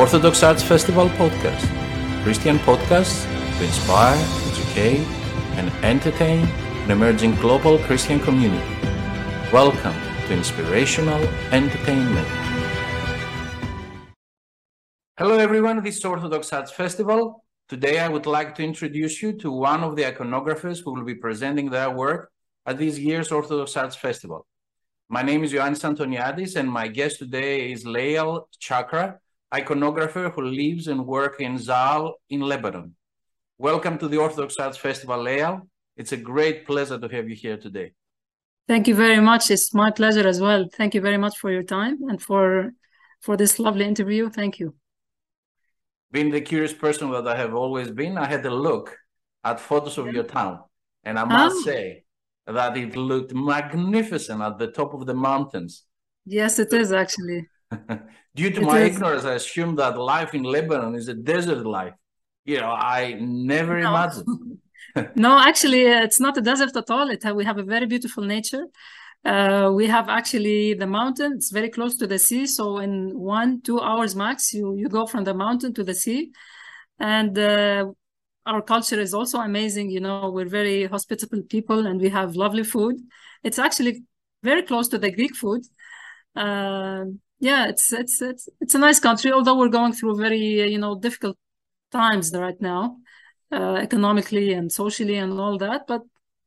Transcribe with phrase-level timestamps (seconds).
[0.00, 1.66] Orthodox Arts Festival podcast,
[2.22, 3.26] Christian podcasts
[3.58, 4.16] to inspire,
[4.50, 5.06] educate,
[5.58, 6.46] and entertain
[6.84, 8.64] an emerging global Christian community.
[9.52, 9.92] Welcome
[10.26, 12.26] to Inspirational Entertainment.
[15.18, 15.84] Hello, everyone.
[15.84, 17.44] This is Orthodox Arts Festival.
[17.68, 21.14] Today, I would like to introduce you to one of the iconographers who will be
[21.14, 22.30] presenting their work
[22.64, 24.46] at this year's Orthodox Arts Festival.
[25.10, 29.18] My name is Ioannis Antoniadis, and my guest today is Layal Chakra,
[29.52, 32.94] iconographer who lives and works in Zahlé in Lebanon.
[33.58, 35.62] Welcome to the Orthodox Arts Festival, Layal.
[35.96, 37.92] It's a great pleasure to have you here today.
[38.68, 39.50] Thank you very much.
[39.50, 40.66] It's my pleasure as well.
[40.72, 42.72] Thank you very much for your time and for
[43.20, 44.30] for this lovely interview.
[44.30, 44.74] Thank you.
[46.12, 48.96] Being the curious person that I have always been, I had a look
[49.42, 50.60] at photos of your town,
[51.02, 51.62] and I must oh.
[51.62, 52.04] say
[52.46, 55.84] that it looked magnificent at the top of the mountains.
[56.24, 57.48] Yes, it is actually.
[58.34, 58.96] Due to it my is.
[58.96, 61.94] ignorance, I assume that life in Lebanon is a desert life.
[62.44, 63.88] You know, I never no.
[63.90, 64.58] imagined.
[65.16, 67.10] no, actually, it's not a desert at all.
[67.10, 68.64] It, we have a very beautiful nature.
[69.24, 71.34] Uh, we have actually the mountain.
[71.34, 72.46] It's very close to the sea.
[72.46, 76.30] So in one, two hours max, you you go from the mountain to the sea,
[76.98, 77.84] and uh,
[78.46, 79.90] our culture is also amazing.
[79.90, 82.96] You know, we're very hospitable people and we have lovely food.
[83.42, 84.04] It's actually
[84.42, 85.62] very close to the Greek food.
[86.34, 87.04] Uh,
[87.40, 90.94] yeah, it's it's it's it's a nice country, although we're going through very you know
[90.94, 91.36] difficult
[91.90, 92.98] times right now,
[93.50, 95.86] uh, economically and socially and all that.
[95.86, 96.02] But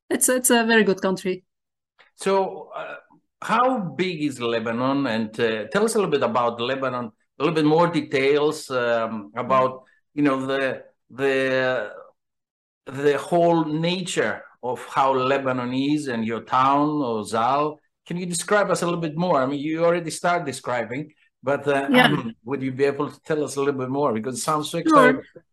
[0.10, 1.44] it's it's a very good country.
[2.16, 2.98] So, uh,
[3.42, 5.08] how big is Lebanon?
[5.08, 7.06] And uh, tell us a little bit about Lebanon.
[7.40, 11.92] A little bit more details um, about you know the the
[12.86, 17.78] the whole nature of how Lebanon is and your town or Zahlé.
[18.06, 19.42] Can you describe us a little bit more?
[19.42, 22.06] I mean, you already started describing, but uh, yeah.
[22.06, 24.70] um, would you be able to tell us a little bit more because it sounds
[24.70, 25.22] so exciting?
[25.34, 25.44] Sure.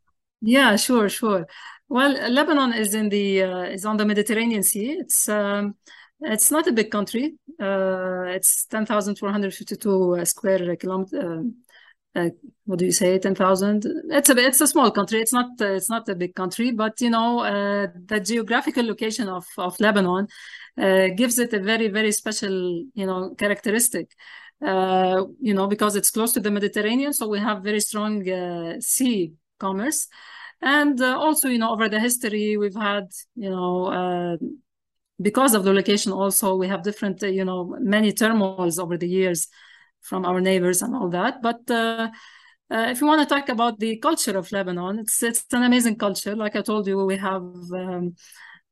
[0.40, 1.46] Yeah, sure, sure.
[1.88, 4.92] Well, Lebanon is in the uh, is on the Mediterranean Sea.
[4.92, 5.74] It's um,
[6.20, 7.34] it's not a big country.
[7.60, 11.44] Uh, it's ten thousand four hundred fifty two square kilometer
[12.14, 12.30] uh,
[12.64, 15.20] what do you say 10,000 it's a it's a small country.
[15.20, 19.28] It's not uh, it's not a big country but you know uh, the geographical location
[19.28, 20.26] of of Lebanon
[20.76, 24.10] uh, gives it a very very special you know characteristic.
[24.64, 28.74] Uh, you know because it's close to the Mediterranean so we have very strong uh,
[28.80, 30.08] sea commerce.
[30.62, 34.36] And also you know over the history we've had you know
[35.22, 39.48] because of the location also we have different you know many turmoils over the years
[40.02, 41.42] from our neighbors and all that.
[41.42, 42.10] But uh,
[42.70, 45.96] uh, if you want to talk about the culture of Lebanon, it's it's an amazing
[45.96, 46.36] culture.
[46.36, 47.42] Like I told you, we have
[47.74, 48.14] um,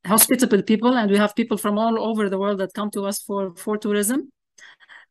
[0.06, 3.22] hospitable people, and we have people from all over the world that come to us
[3.22, 4.30] for for tourism.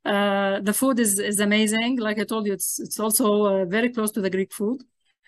[0.06, 2.00] Uh, the food is is amazing.
[2.00, 4.81] Like I told you, it's it's also uh, very close to the Greek food.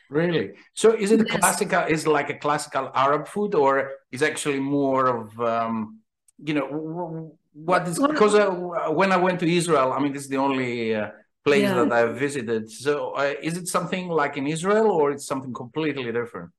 [0.10, 0.54] Really?
[0.74, 1.40] So is it yes.
[1.40, 1.84] classical?
[1.88, 6.00] Is it like a classical Arab food, or is actually more of um,
[6.38, 8.52] you know what is because uh,
[8.92, 11.10] when I went to Israel, I mean, this is the only uh,
[11.44, 11.84] place yeah.
[11.84, 12.70] that I've visited.
[12.70, 16.52] So, uh, is it something like in Israel, or it's something completely different?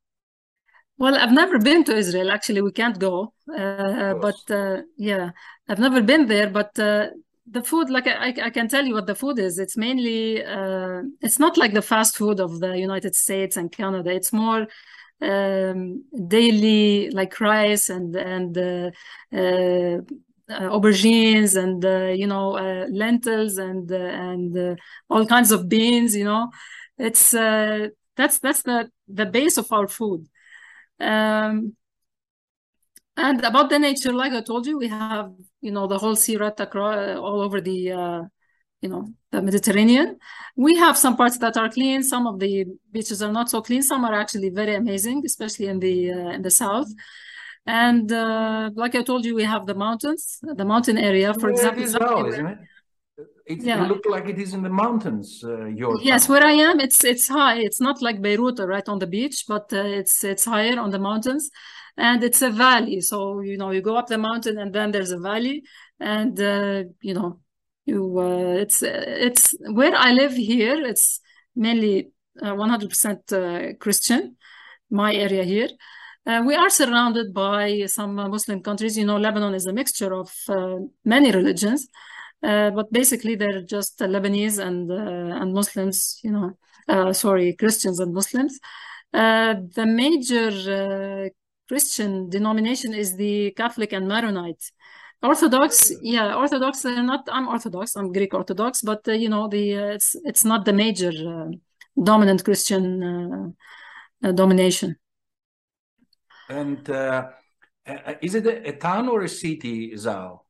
[0.99, 2.31] Well, I've never been to Israel.
[2.31, 3.33] Actually, we can't go.
[3.49, 5.31] Uh, but uh, yeah,
[5.69, 6.51] I've never been there.
[6.51, 7.07] But uh,
[7.47, 9.59] the food, like I, I, can tell you what the food is.
[9.59, 10.43] It's mainly,
[11.23, 14.11] it's not like the fast food of the United States and Canada.
[14.11, 14.67] It's more
[15.23, 20.03] um, daily, like rice and and uh,
[20.51, 24.79] aubergines and uh, you know uh, lentils and and
[25.09, 26.51] all kinds of beans you know.
[26.99, 30.29] It's that's that's the the base of our food.
[31.01, 31.77] Um,
[33.17, 36.37] and about the nature like i told you we have you know the whole sea
[36.37, 38.23] rat across all over the uh,
[38.81, 40.17] you know the mediterranean.
[40.57, 43.83] We have some parts that are clean some of the beaches are not so clean.
[43.83, 46.89] Some are actually very amazing especially in the uh, in the south
[47.67, 51.83] and uh, like I told you, we have the mountains, the mountain area, for example.
[51.83, 52.59] It is well, isn't it?
[53.47, 53.91] It, yeah.
[53.91, 55.43] it like it is in the mountains.
[55.45, 56.35] Uh, your yes, town.
[56.35, 57.59] where I am, it's it's high.
[57.59, 60.99] It's not like Beirut, right on the beach, but uh, it's it's higher on the
[60.99, 61.51] mountains,
[61.97, 63.01] and it's a valley.
[63.01, 65.65] So you know, you go up the mountain, and then there's a valley,
[65.99, 67.41] and uh, you know,
[67.87, 70.87] you uh, it's it's where I live here.
[70.87, 71.21] It's
[71.57, 74.37] mainly 100% uh, Christian.
[74.93, 75.69] My area here,
[76.31, 78.97] uh, we are surrounded by some uh, Muslim countries.
[78.97, 81.89] You know, Lebanon is a mixture of uh, many religions,
[82.43, 86.21] uh, but basically they're just Lebanese and uh, and Muslims.
[86.23, 86.51] You know,
[86.89, 88.61] uh, sorry, Christians and Muslims.
[89.13, 91.31] the major
[91.69, 94.65] Christian denomination is the Catholic and Maronite.
[95.23, 96.85] Orthodox, yeah, Orthodox.
[96.85, 97.29] Are not.
[97.31, 97.97] I'm Orthodox.
[97.97, 99.65] I'm Greek Orthodox, but you know, the
[99.97, 101.13] it's it's not the major
[101.97, 103.57] dominant Christian
[104.23, 105.00] domination.
[106.51, 106.89] And
[108.21, 110.41] is it a, a, town or a city, Zahlé?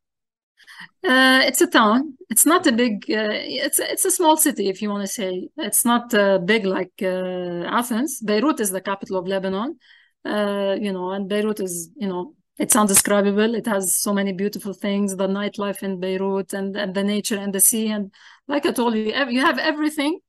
[1.03, 2.17] Uh, it's a town.
[2.29, 3.05] It's not a big.
[3.09, 5.49] Uh, it's it's a small city, if you want to say.
[5.57, 8.19] It's not uh, big like Athens.
[8.21, 9.79] Beirut is the capital of Lebanon.
[10.25, 13.55] you know, and Beirut is you know it's undescribable.
[13.55, 15.15] It has so many beautiful things.
[15.15, 18.11] The nightlife in Beirut and, and the nature and the sea and
[18.47, 20.19] like I told you, you have everything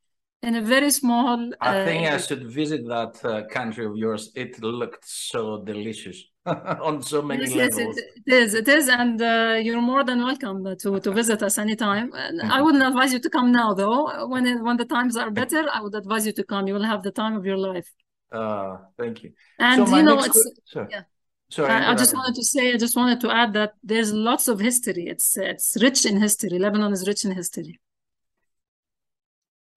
[0.42, 1.50] in a very small.
[1.60, 4.32] I think I should visit that uh, country of yours.
[4.34, 6.24] It looked so delicious.
[6.46, 7.96] on so many yes, levels.
[7.96, 8.54] Yes, it, is.
[8.54, 12.10] It is, and uh, you're more than welcome to to visit us anytime.
[12.10, 12.50] Mm-hmm.
[12.50, 14.26] I wouldn't advise you to come now, though.
[14.26, 16.66] When it, when the times are better, I would advise you to come.
[16.66, 17.88] You will have the time of your life.
[18.32, 19.30] Uh, thank you.
[19.60, 20.42] And so you know, it's
[20.74, 21.02] yeah.
[21.48, 24.48] Sorry, I, I just wanted to say, I just wanted to add that there's lots
[24.48, 25.06] of history.
[25.06, 26.58] It's it's rich in history.
[26.58, 27.78] Lebanon is rich in history.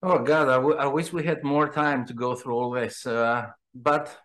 [0.02, 3.06] Oh God, I, I wish we had more time to go through all this.
[3.06, 4.16] Uh, but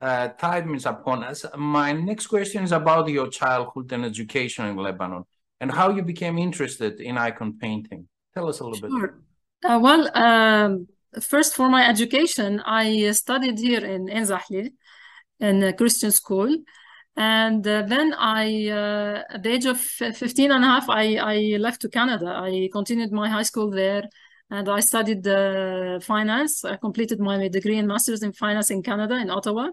[0.00, 1.44] uh, time is upon us.
[1.56, 5.24] My next question is about your childhood and education in Lebanon
[5.60, 8.08] and how you became interested in icon painting.
[8.34, 9.08] Tell us a little sure.
[9.62, 9.70] bit.
[9.70, 10.88] Uh, well, um,
[11.20, 14.72] first for my education, I studied here in Enzahli
[15.40, 16.54] in a Christian school.
[17.16, 21.56] And uh, then I, uh, at the age of 15 and a half, I, I
[21.58, 22.26] left to Canada.
[22.26, 24.08] I continued my high school there
[24.54, 26.64] and I studied uh, finance.
[26.64, 29.70] I completed my degree and master's in finance in Canada, in Ottawa.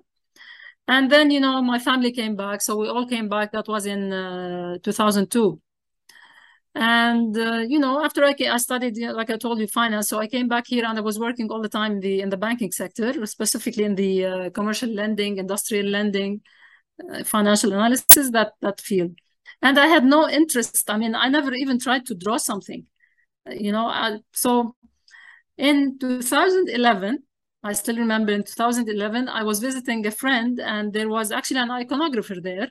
[0.87, 2.61] And then, you know, my family came back.
[2.61, 3.51] So we all came back.
[3.51, 5.61] That was in uh, 2002.
[6.73, 10.09] And, uh, you know, after I, I studied, like I told you, finance.
[10.09, 12.29] So I came back here and I was working all the time in the, in
[12.29, 16.41] the banking sector, specifically in the uh, commercial lending, industrial lending,
[17.13, 19.11] uh, financial analysis, that, that field.
[19.61, 20.89] And I had no interest.
[20.89, 22.87] I mean, I never even tried to draw something,
[23.49, 23.87] you know.
[23.87, 24.75] I, so
[25.57, 27.23] in 2011,
[27.63, 31.69] I still remember in 2011, I was visiting a friend and there was actually an
[31.69, 32.69] iconographer there.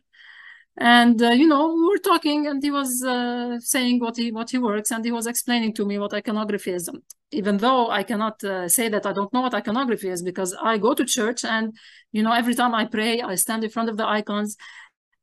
[0.77, 4.51] And, uh, you know, we were talking and he was uh, saying what he, what
[4.51, 6.89] he works and he was explaining to me what iconography is.
[7.33, 10.79] Even though I cannot uh, say that I don't know what iconography is because I
[10.79, 11.77] go to church and,
[12.13, 14.57] you know, every time I pray, I stand in front of the icons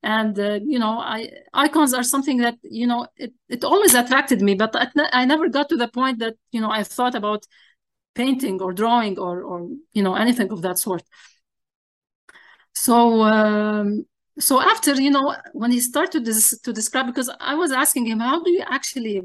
[0.03, 4.41] and uh, you know I, icons are something that you know it, it always attracted
[4.41, 4.75] me but
[5.11, 7.45] I, never got to the point that you know i thought about
[8.17, 9.59] painting or drawing or or
[9.93, 11.03] you know anything of that sort.
[12.73, 14.05] So um,
[14.39, 18.19] so after you know when he started this to describe because i was asking him
[18.19, 19.15] how do you actually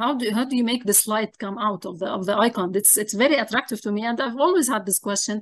[0.00, 2.72] how do how do you make this light come out of the of the icon?
[2.74, 5.36] It's it's very attractive to me and i've always had this question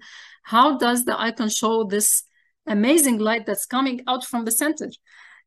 [0.55, 2.25] how does the icon show this
[2.69, 4.88] amazing light that's coming out from the center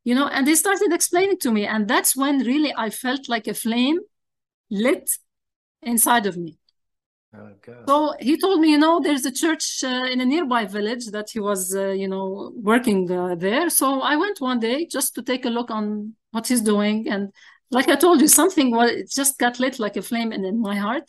[0.04, 3.46] you know and he started explaining to me and that's when really i felt like
[3.46, 3.98] a flame
[4.70, 5.08] lit
[5.82, 6.58] inside of me
[7.34, 7.48] Oh,
[7.88, 11.30] so he told me, you know, there's a church uh, in a nearby village that
[11.30, 13.70] he was, uh, you know, working uh, there.
[13.70, 17.08] So I went one day just to take a look on what he's doing.
[17.08, 17.32] And
[17.70, 20.60] like I told you, something was, it just got lit like a flame in, in
[20.60, 21.04] my heart.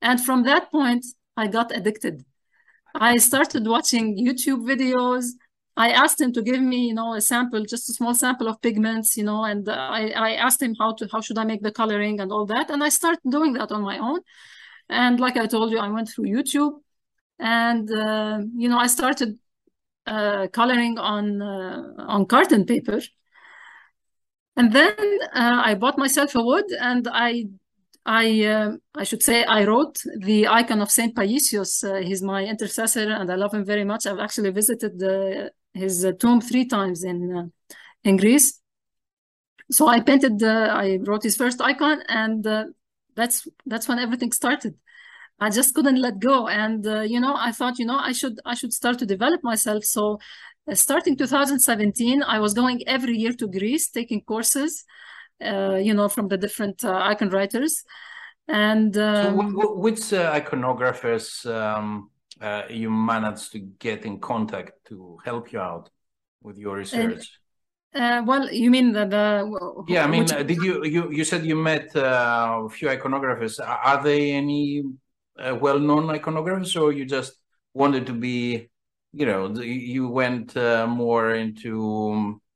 [0.00, 1.04] And from that point,
[1.36, 2.24] I got addicted.
[3.00, 5.26] I started watching YouTube videos.
[5.76, 8.60] I asked him to give me, you know, a sample, just a small sample of
[8.60, 11.70] pigments, you know, and I, I asked him how to, how should I make the
[11.70, 12.70] coloring and all that.
[12.70, 14.20] And I started doing that on my own.
[14.88, 16.80] And like I told you, I went through YouTube
[17.38, 19.38] and, uh, you know, I started
[20.06, 23.00] uh, coloring on, uh, on carton paper.
[24.56, 24.96] And then
[25.32, 27.44] uh, I bought myself a wood and I
[28.06, 31.84] I uh, I should say I wrote the icon of Saint Paisios.
[31.84, 34.06] Uh, he's my intercessor, and I love him very much.
[34.06, 37.46] I've actually visited the, his uh, tomb three times in uh,
[38.04, 38.60] in Greece.
[39.70, 40.42] So I painted.
[40.42, 42.46] I wrote his first icon, and
[43.18, 44.74] that's that's when everything started
[45.40, 48.36] i just couldn't let go and uh, you know i thought you know i should
[48.44, 50.18] i should start to develop myself so
[50.70, 54.86] uh, starting 2017 i was going every year to greece taking courses uh,
[55.40, 57.84] you know from the different uh, icon writers
[58.48, 65.18] and um, so which uh, iconographers um, uh, you managed to get in contact to
[65.24, 65.90] help you out
[66.42, 67.38] with your research
[67.94, 70.04] uh, well, you mean the, the yeah?
[70.04, 70.46] I mean, which...
[70.46, 73.58] did you you you said you met uh, a few iconographers?
[73.66, 74.84] Are they any
[75.38, 77.32] uh, well-known iconographers, or you just
[77.72, 78.68] wanted to be,
[79.12, 82.47] you know, you went uh, more into um, uh,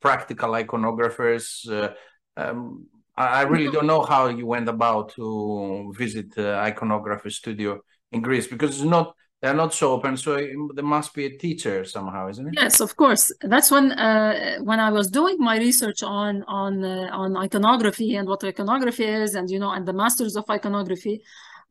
[0.00, 1.68] practical iconographers?
[1.68, 1.92] Uh,
[2.36, 7.80] um, I really don't know how you went about to visit the iconographer studio
[8.10, 10.36] in Greece because it's not they're not so open so
[10.74, 14.78] there must be a teacher somehow isn't it yes of course that's when uh, when
[14.78, 19.50] i was doing my research on on uh, on iconography and what iconography is and
[19.50, 21.20] you know and the masters of iconography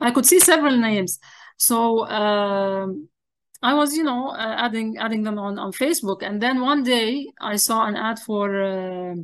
[0.01, 1.19] I could see several names.
[1.57, 3.07] So um,
[3.61, 7.27] I was, you know, uh, adding adding them on on Facebook, and then one day
[7.39, 9.15] I saw an ad for uh,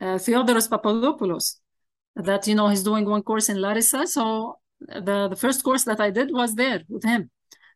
[0.00, 1.60] uh, Theodoros Papadopoulos
[2.14, 4.06] that you know he's doing one course in Larissa.
[4.06, 7.30] So the the first course that I did was there with him.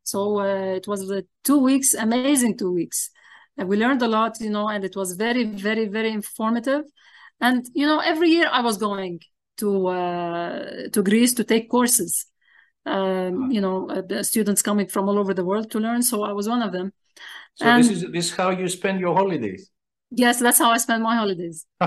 [0.05, 3.11] So uh, it was the two weeks, amazing two weeks.
[3.57, 6.85] We learned a lot, you know, and it was very, very, very informative.
[7.41, 9.21] And you know, every year I was going
[9.59, 12.27] to uh, to Greece to take courses.
[12.87, 16.03] Um, you know, uh, students coming from all over the world to learn.
[16.03, 16.93] So I was one of them.
[17.55, 19.71] So and this is this is how you spend your holidays.
[20.11, 21.67] Yes, that's how I spend my holidays.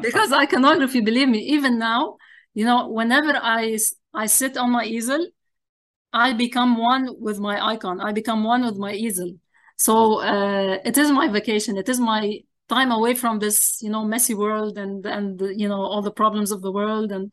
[0.00, 2.16] because iconography, believe me, even now,
[2.54, 3.78] you know, whenever I
[4.14, 5.26] I sit on my easel,
[6.12, 8.00] I become one with my icon.
[8.00, 9.32] I become one with my easel.
[9.76, 11.76] So uh, it is my vacation.
[11.76, 15.80] It is my time away from this, you know, messy world and and you know
[15.80, 17.32] all the problems of the world, and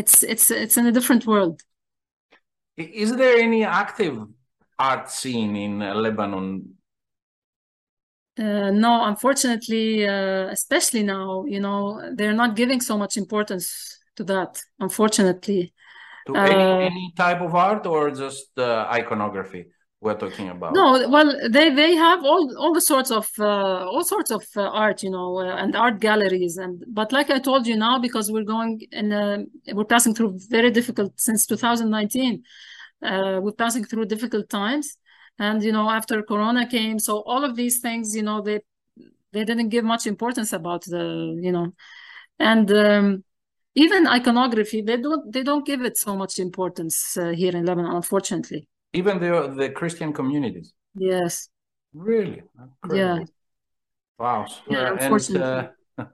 [0.00, 1.56] it's it's it's in a different world.
[2.76, 4.16] Is there any active
[4.78, 6.76] art scene in uh, Lebanon
[8.38, 11.80] uh, no, unfortunately, uh, especially now, you know,
[12.14, 14.62] they're not giving so much importance to that.
[14.78, 15.74] Unfortunately,
[16.26, 19.66] to any, uh, any type of art or just iconography
[20.00, 20.74] we're talking about.
[20.74, 24.62] No, well, they they have all all the sorts of uh, all sorts of uh,
[24.62, 28.30] art, you know, uh, and art galleries, and but like I told you now, because
[28.32, 32.42] we're going and we're passing through very difficult since 2019.
[33.02, 34.96] we're passing through difficult times
[35.40, 38.60] and you know after corona came so all of these things you know they
[39.32, 41.04] they didn't give much importance about the
[41.40, 41.72] you know
[42.38, 43.24] and um,
[43.74, 47.96] even iconography they don't they don't give it so much importance uh, here in lebanon
[47.96, 51.48] unfortunately even the the christian communities yes
[51.94, 52.42] really
[52.92, 53.18] yeah
[54.18, 55.70] wow yeah, unfortunately.
[55.98, 56.08] And,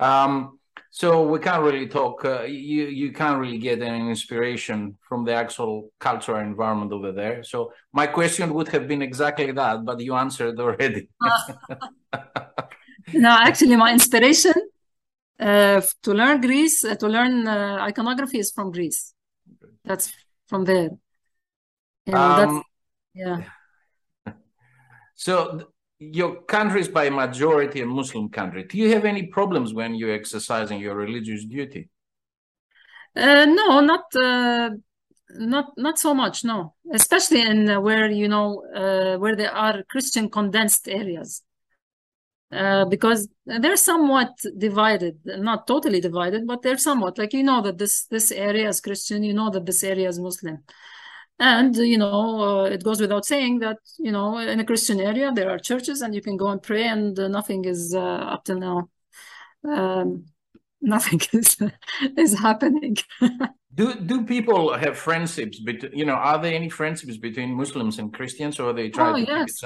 [0.00, 0.58] uh, um
[0.96, 2.24] so we can't really talk.
[2.24, 7.42] Uh, you you can't really get any inspiration from the actual cultural environment over there.
[7.44, 11.10] So my question would have been exactly that, but you answered already.
[13.12, 14.54] no, actually, my inspiration
[15.38, 19.12] uh, to learn Greece, uh, to learn uh, iconography, is from Greece.
[19.84, 20.10] That's
[20.48, 20.90] from there.
[22.06, 22.62] You know, um,
[23.14, 23.42] yeah.
[25.18, 28.64] So your country is by majority a Muslim country.
[28.64, 31.88] Do you have any problems when you're exercising your religious duty?
[33.16, 34.70] Uh, no, not uh,
[35.30, 36.44] not not so much.
[36.44, 41.42] No, especially in uh, where you know uh, where there are Christian condensed areas,
[42.52, 45.18] uh, because they're somewhat divided.
[45.24, 49.22] Not totally divided, but they're somewhat like you know that this this area is Christian.
[49.22, 50.62] You know that this area is Muslim.
[51.38, 55.32] And, you know, uh, it goes without saying that, you know, in a Christian area,
[55.32, 58.44] there are churches and you can go and pray and uh, nothing is uh, up
[58.44, 58.88] till now.
[59.64, 60.26] Um,
[60.80, 61.56] nothing is
[62.16, 62.96] is happening.
[63.76, 68.12] do do people have friendships between you know are there any friendships between Muslims and
[68.12, 69.62] Christians or they try oh, to yes.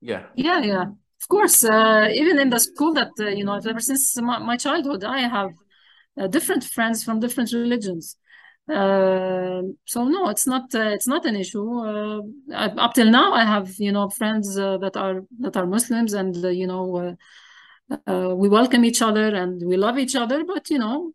[0.00, 0.86] yeah yeah yeah
[1.20, 4.56] of course uh, even in the school that uh, you know ever since my, my
[4.56, 5.52] childhood I have
[6.18, 8.16] uh, different friends from different religions
[8.68, 11.78] uh, so no, it's not uh, it's not an issue.
[11.80, 12.20] Uh,
[12.52, 16.36] up till now, I have you know friends uh, that are that are Muslims, and
[16.44, 17.16] uh, you know
[17.90, 20.44] uh, we welcome each other and we love each other.
[20.44, 21.12] But you know,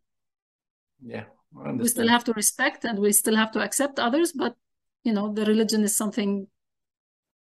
[1.05, 4.31] yeah, we still have to respect and we still have to accept others.
[4.31, 4.55] But
[5.03, 6.47] you know, the religion is something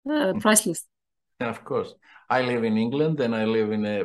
[0.06, 0.87] priceless.
[1.40, 1.94] Yeah, of course.
[2.28, 4.04] I live in England, and I live in a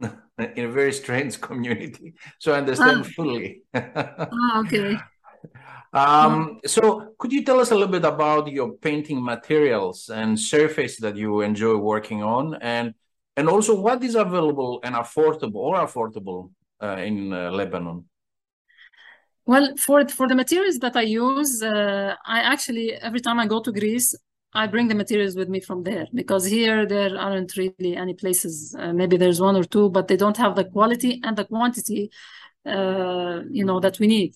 [0.56, 3.10] in a very strange community, so I understand ah.
[3.16, 3.62] fully.
[3.74, 4.96] ah, okay.
[5.92, 10.96] Um, so could you tell us a little bit about your painting materials and surface
[10.98, 12.94] that you enjoy working on and
[13.36, 16.50] and also what is available and affordable or affordable
[16.82, 18.04] uh, in uh, Lebanon?
[19.44, 23.60] Well, for for the materials that I use, uh, I actually every time I go
[23.60, 24.14] to Greece,
[24.54, 28.74] I bring the materials with me from there because here there aren't really any places.
[28.78, 32.10] Uh, maybe there's one or two, but they don't have the quality and the quantity,
[32.64, 34.34] uh, you know, that we need.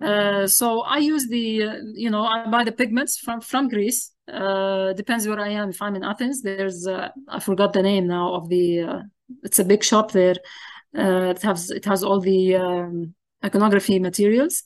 [0.00, 4.12] Uh, so I use the, uh, you know, I buy the pigments from from Greece.
[4.32, 5.70] Uh, depends where I am.
[5.70, 8.80] If I'm in Athens, there's uh, I forgot the name now of the.
[8.80, 9.02] Uh,
[9.42, 10.36] it's a big shop there.
[10.94, 13.14] it has it has all the um,
[13.44, 14.62] iconography materials,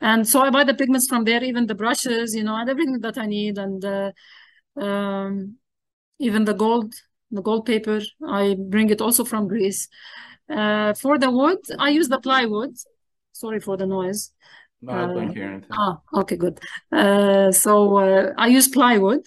[0.00, 1.42] and so I buy the pigments from there.
[1.42, 4.12] Even the brushes, you know, and everything that I need, and
[4.76, 5.56] um,
[6.18, 6.94] even the gold,
[7.30, 9.88] the gold paper, I bring it also from Greece.
[10.48, 12.76] for the wood, I use the plywood.
[13.32, 14.30] Sorry for the noise.
[14.86, 15.76] No, I don't hear anything.
[15.78, 16.60] Oh, okay, good.
[16.92, 19.26] Uh, so uh, I use plywood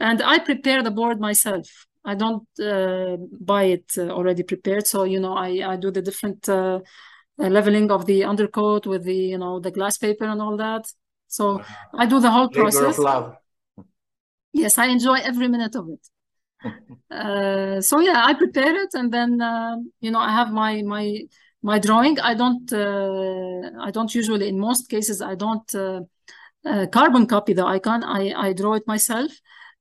[0.00, 1.66] and I prepare the board myself.
[2.04, 4.86] I don't uh, buy it uh, already prepared.
[4.86, 6.80] So, you know, I, I do the different uh,
[7.40, 10.86] uh, leveling of the undercoat with the you know the glass paper and all that.
[11.28, 11.62] So
[11.96, 13.06] I do the whole process.
[14.52, 16.08] Yes, I enjoy every minute of it.
[17.10, 21.20] Uh, so yeah, I prepare it and then uh, you know I have my my
[21.62, 22.18] my drawing.
[22.20, 26.00] I don't uh, I don't usually in most cases I don't uh,
[26.64, 28.04] uh, carbon copy the icon.
[28.04, 29.32] I I draw it myself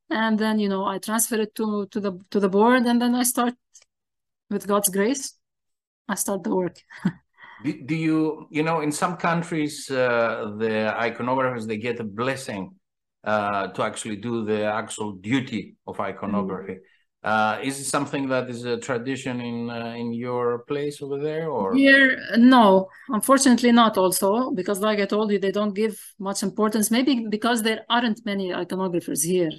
[0.10, 3.16] and then you know I transfer it to to the to the board and then
[3.16, 3.54] I start
[4.50, 5.38] with God's grace.
[6.08, 6.78] I start the work.
[7.64, 12.76] Do, do you, you know, in some countries, uh, the iconographers, they get a blessing
[13.24, 16.78] uh, to actually do the actual duty of iconography.
[17.24, 21.50] Uh, is it something that is a tradition in uh, in your place over there,
[21.50, 26.44] or Here, no, unfortunately not also, because like I told you, they don't give much
[26.44, 29.52] importance, maybe because there aren't many iconographers here.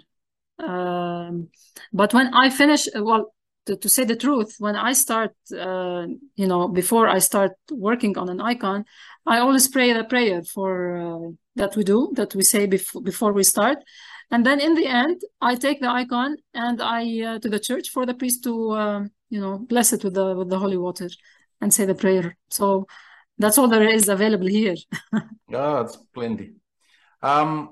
[0.58, 1.48] Um,
[1.92, 3.34] but when I finish, well,
[3.66, 8.16] to, to say the truth, when I start, uh, you know, before I start working
[8.16, 8.84] on an icon,
[9.26, 13.32] I always pray the prayer for uh, that we do, that we say before before
[13.32, 13.78] we start.
[14.30, 17.88] And then in the end, I take the icon and I uh, to the church
[17.88, 21.08] for the priest to, um, you know, bless it with the with the holy water
[21.60, 22.36] and say the prayer.
[22.50, 22.86] So
[23.38, 24.76] that's all there is available here.
[25.50, 26.52] Oh, it's plenty.
[27.22, 27.70] Um,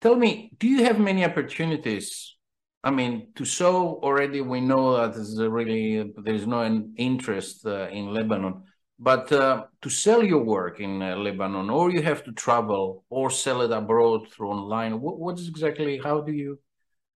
[0.00, 2.36] tell me, do you have many opportunities?
[2.82, 8.14] I mean, to sow already, we know that there's really there's no interest uh, in
[8.14, 8.62] Lebanon,
[9.02, 13.30] but uh, to sell your work in uh, Lebanon, or you have to travel or
[13.30, 15.00] sell it abroad through online.
[15.00, 15.98] What, what is exactly?
[15.98, 16.58] How do you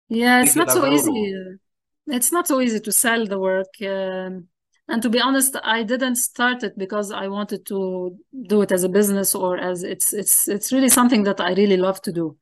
[0.08, 1.58] Yeah, it's make it not so easy.
[2.06, 3.68] It's not so easy to sell the work.
[3.82, 4.48] Um,
[4.86, 8.84] and to be honest, I didn't start it because I wanted to do it as
[8.84, 12.36] a business or as it's it's it's really something that I really love to do.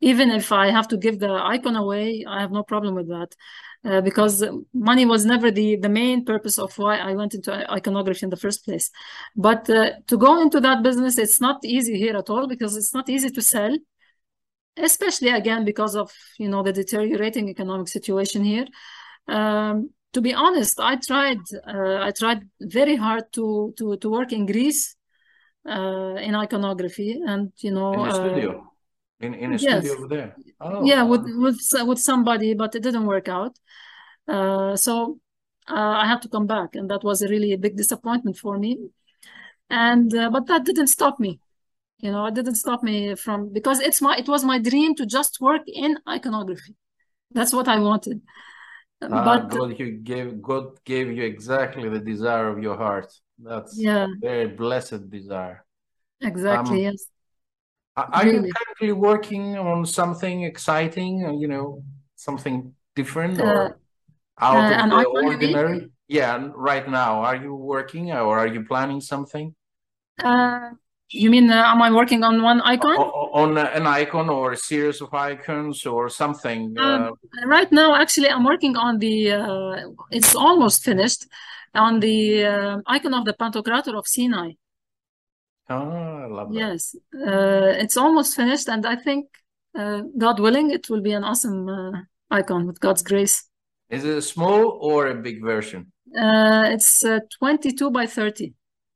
[0.00, 3.34] Even if I have to give the icon away, I have no problem with that.
[3.84, 4.44] Uh, because
[4.74, 8.36] money was never the the main purpose of why I went into iconography in the
[8.36, 8.90] first place.
[9.36, 12.92] But uh, to go into that business, it's not easy here at all because it's
[12.92, 13.76] not easy to sell
[14.80, 18.66] especially again because of you know the deteriorating economic situation here.
[19.26, 24.32] Um, to be honest, I tried uh, I tried very hard to to to work
[24.32, 24.96] in Greece
[25.68, 28.72] uh, in iconography, and you know In uh, studio,
[29.20, 30.36] in in a yes, studio over there.
[30.60, 33.58] Oh, yeah, with with with somebody, but it didn't work out.
[34.26, 35.18] Uh, so
[35.68, 38.58] uh, I had to come back, and that was a really a big disappointment for
[38.58, 38.78] me.
[39.70, 41.40] And uh, but that didn't stop me.
[41.98, 45.06] You know, it didn't stop me from because it's my it was my dream to
[45.06, 46.76] just work in iconography.
[47.32, 48.22] That's what I wanted.
[49.10, 53.12] Ah, But God, you gave God gave you exactly the desire of your heart.
[53.38, 55.64] That's yeah, a very blessed desire.
[56.20, 56.82] exactly.
[56.82, 57.06] Um, Yes,
[58.12, 58.52] are you really.
[58.56, 61.82] currently working on something exciting, uh, you know,
[62.16, 63.72] something different Uh, or uh,
[64.40, 65.54] out of the icon, you mean?
[65.54, 65.90] ordinary?
[66.08, 69.54] Yeah, right now, are you working or are you planning something
[70.22, 70.70] Uh,
[71.10, 72.96] you mean uh, am I working on one icon?
[72.98, 76.76] o- on an icon or a series of icons or something?
[76.78, 79.32] Uh, Uh, right now, actually, I'm working on the.
[79.32, 79.76] Uh,
[80.10, 81.26] it's almost finished
[81.74, 84.52] on the uh, icon of the Pantocrator of Sinai.
[85.70, 86.58] Oh, I love that.
[86.58, 89.26] Yes, uh, it's almost finished, and I think,
[89.78, 91.92] uh, God willing, it will be an awesome uh,
[92.30, 93.44] icon with God's grace.
[93.90, 95.92] Is it a small or a big version?
[96.16, 98.54] Uh, it's uh, 22 by 30.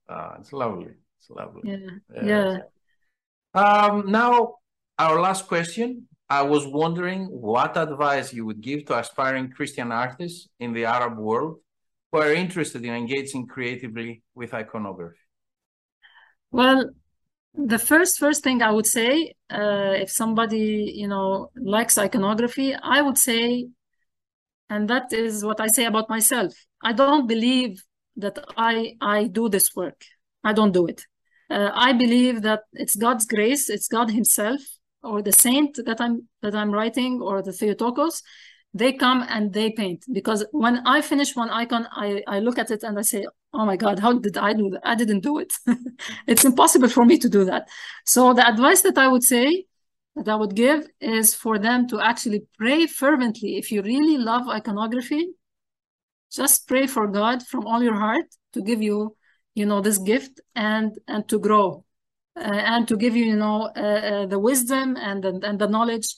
[0.08, 0.92] Ah, it's lovely.
[1.18, 1.62] It's lovely.
[1.64, 2.24] Yeah, Yes.
[2.24, 2.58] yeah.
[3.62, 4.56] Um, now,
[4.98, 6.08] our last question.
[6.28, 11.18] I was wondering what advice you would give to aspiring Christian artists in the Arab
[11.18, 11.58] world
[12.10, 15.18] who are interested in engaging creatively with iconography.
[16.52, 16.90] Well,
[17.54, 23.02] the first first thing I would say, uh, if somebody, you know, likes iconography, I
[23.02, 23.68] would say,
[24.70, 26.52] and that is what I say about myself.
[26.82, 27.82] I don't believe
[28.16, 30.02] that I I do this work.
[30.44, 31.06] I don't do it.
[31.50, 34.60] Uh, I believe that it's God's grace, it's God Himself,
[35.02, 38.22] or the saint that I'm that I'm writing, or the Theotokos.
[38.74, 42.70] They come and they paint because when I finish one icon, I I look at
[42.70, 44.80] it and I say, "Oh my God, how did I do that?
[44.82, 45.52] I didn't do it.
[46.26, 47.68] It's impossible for me to do that."
[48.06, 49.66] So the advice that I would say
[50.16, 53.58] that I would give is for them to actually pray fervently.
[53.58, 55.34] If you really love iconography,
[56.30, 59.16] just pray for God from all your heart to give you,
[59.54, 61.84] you know, this gift and and to grow,
[62.36, 65.68] uh, and to give you, you know, uh, uh, the wisdom and the, and the
[65.68, 66.08] knowledge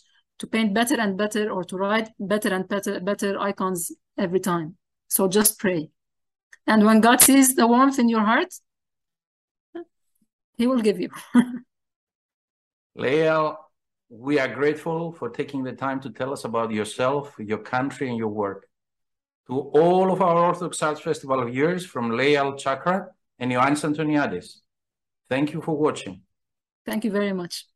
[0.45, 4.77] to paint better and better, or to write better and better better icons every time.
[5.09, 5.89] So just pray,
[6.67, 8.53] and when God sees the warmth in your heart,
[10.59, 11.11] He will give you.
[12.95, 13.57] Leah,
[14.11, 18.19] we are grateful for taking the time to tell us about yourself, your country, and
[18.19, 18.69] your work.
[19.49, 24.61] To all of our Orthodox Arts Festival viewers from Layal Chakra, and Ioannis Antoniadis.
[25.29, 26.23] Thank you for watching.
[26.87, 27.67] Thank you very much.